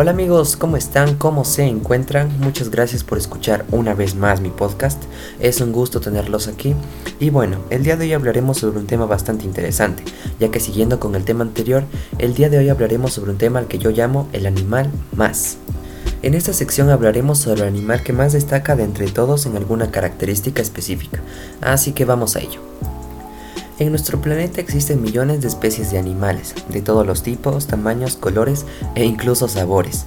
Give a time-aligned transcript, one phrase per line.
[0.00, 1.16] Hola amigos, ¿cómo están?
[1.16, 2.30] ¿Cómo se encuentran?
[2.38, 5.02] Muchas gracias por escuchar una vez más mi podcast.
[5.40, 6.76] Es un gusto tenerlos aquí.
[7.18, 10.04] Y bueno, el día de hoy hablaremos sobre un tema bastante interesante,
[10.38, 11.82] ya que siguiendo con el tema anterior,
[12.18, 15.56] el día de hoy hablaremos sobre un tema al que yo llamo el animal más.
[16.22, 19.90] En esta sección hablaremos sobre el animal que más destaca de entre todos en alguna
[19.90, 21.18] característica específica,
[21.60, 22.60] así que vamos a ello.
[23.78, 28.66] En nuestro planeta existen millones de especies de animales, de todos los tipos, tamaños, colores
[28.96, 30.06] e incluso sabores.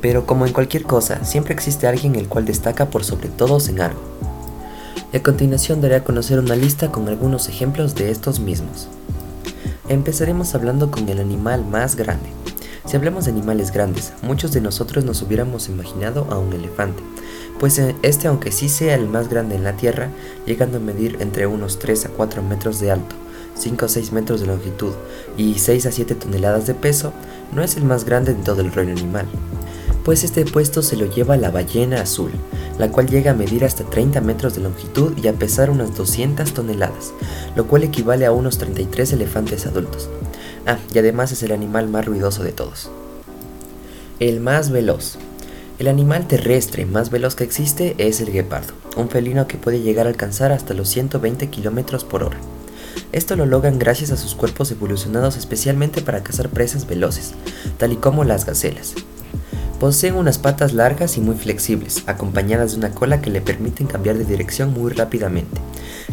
[0.00, 3.80] Pero como en cualquier cosa, siempre existe alguien el cual destaca por sobre todos en
[3.80, 4.00] algo.
[5.12, 8.86] a continuación daré a conocer una lista con algunos ejemplos de estos mismos.
[9.88, 12.28] Empezaremos hablando con el animal más grande.
[12.88, 17.02] Si hablamos de animales grandes, muchos de nosotros nos hubiéramos imaginado a un elefante,
[17.60, 20.08] pues eh, este aunque sí sea el más grande en la Tierra,
[20.46, 23.14] llegando a medir entre unos 3 a 4 metros de alto,
[23.58, 24.94] 5 a 6 metros de longitud
[25.36, 27.12] y 6 a 7 toneladas de peso,
[27.52, 29.26] no es el más grande de todo el reino animal,
[30.02, 32.30] pues este puesto se lo lleva la ballena azul,
[32.78, 36.54] la cual llega a medir hasta 30 metros de longitud y a pesar unas 200
[36.54, 37.12] toneladas,
[37.54, 40.08] lo cual equivale a unos 33 elefantes adultos.
[40.70, 42.90] Ah, y además es el animal más ruidoso de todos.
[44.20, 45.16] El más veloz.
[45.78, 50.04] El animal terrestre más veloz que existe es el guepardo, un felino que puede llegar
[50.06, 52.36] a alcanzar hasta los 120 km por hora.
[53.12, 57.32] Esto lo logran gracias a sus cuerpos evolucionados especialmente para cazar presas veloces,
[57.78, 58.92] tal y como las gacelas.
[59.80, 64.18] Poseen unas patas largas y muy flexibles, acompañadas de una cola que le permiten cambiar
[64.18, 65.60] de dirección muy rápidamente.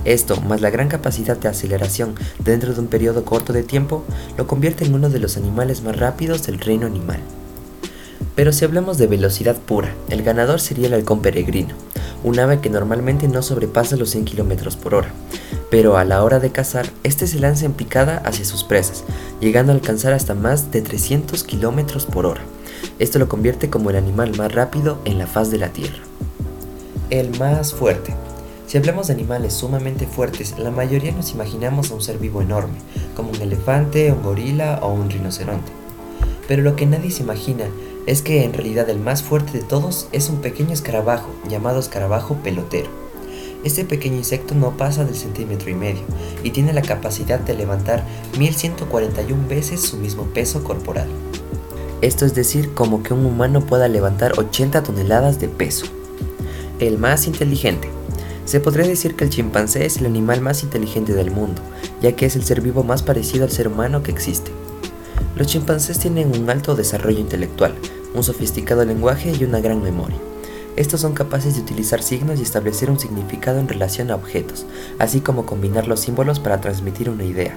[0.05, 2.13] Esto, más la gran capacidad de aceleración
[2.43, 4.03] dentro de un periodo corto de tiempo,
[4.37, 7.17] lo convierte en uno de los animales más rápidos del reino animal.
[8.35, 11.73] Pero si hablamos de velocidad pura, el ganador sería el halcón peregrino,
[12.23, 15.09] un ave que normalmente no sobrepasa los 100 km por hora,
[15.69, 19.03] pero a la hora de cazar, este se lanza en picada hacia sus presas,
[19.39, 22.41] llegando a alcanzar hasta más de 300 km por hora.
[22.99, 26.03] Esto lo convierte como el animal más rápido en la faz de la Tierra.
[27.09, 28.15] El más fuerte.
[28.67, 32.77] Si hablamos de animales sumamente fuertes, la mayoría nos imaginamos a un ser vivo enorme,
[33.15, 35.71] como un elefante, un gorila o un rinoceronte.
[36.47, 37.65] Pero lo que nadie se imagina
[38.07, 42.35] es que en realidad el más fuerte de todos es un pequeño escarabajo llamado escarabajo
[42.43, 43.04] pelotero.
[43.65, 46.03] Este pequeño insecto no pasa del centímetro y medio
[46.43, 48.05] y tiene la capacidad de levantar
[48.37, 51.07] 1141 veces su mismo peso corporal.
[52.01, 55.87] Esto es decir, como que un humano pueda levantar 80 toneladas de peso.
[56.77, 57.89] El más inteligente.
[58.45, 61.63] Se podría decir que el chimpancé es el animal más inteligente del mundo,
[62.03, 64.51] ya que es el ser vivo más parecido al ser humano que existe.
[65.35, 67.73] Los chimpancés tienen un alto desarrollo intelectual,
[68.13, 70.19] un sofisticado lenguaje y una gran memoria.
[70.75, 74.65] Estos son capaces de utilizar signos y establecer un significado en relación a objetos,
[74.99, 77.55] así como combinar los símbolos para transmitir una idea.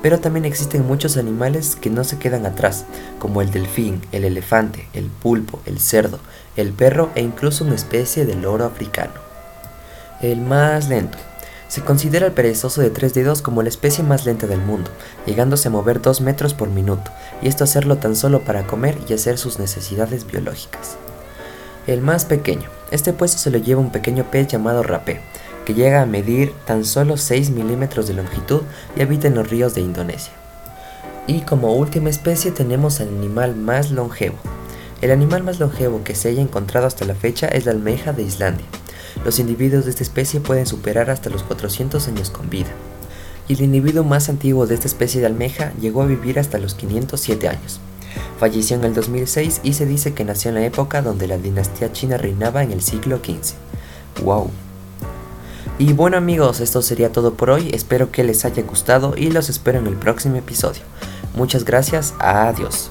[0.00, 2.84] Pero también existen muchos animales que no se quedan atrás,
[3.18, 6.20] como el delfín, el elefante, el pulpo, el cerdo,
[6.56, 9.14] el perro e incluso una especie de loro africano.
[10.20, 11.18] El más lento.
[11.66, 14.90] Se considera el perezoso de tres dedos como la especie más lenta del mundo,
[15.26, 19.14] llegándose a mover 2 metros por minuto, y esto hacerlo tan solo para comer y
[19.14, 20.96] hacer sus necesidades biológicas.
[21.86, 22.68] El más pequeño.
[22.90, 25.20] Este puesto se lo lleva un pequeño pez llamado rapé,
[25.64, 28.62] que llega a medir tan solo 6 milímetros de longitud
[28.96, 30.32] y habita en los ríos de Indonesia.
[31.26, 34.36] Y como última especie tenemos al animal más longevo.
[35.00, 38.22] El animal más longevo que se haya encontrado hasta la fecha es la almeja de
[38.22, 38.66] Islandia,
[39.24, 42.70] los individuos de esta especie pueden superar hasta los 400 años con vida.
[43.46, 46.74] Y el individuo más antiguo de esta especie de almeja llegó a vivir hasta los
[46.74, 47.80] 507 años.
[48.38, 51.92] Falleció en el 2006 y se dice que nació en la época donde la dinastía
[51.92, 53.54] china reinaba en el siglo XV.
[54.24, 54.50] ¡Wow!
[55.78, 59.48] Y bueno amigos, esto sería todo por hoy, espero que les haya gustado y los
[59.48, 60.82] espero en el próximo episodio.
[61.34, 62.90] Muchas gracias, adiós.